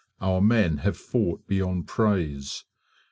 [0.19, 2.65] Our men have fought beyond praise.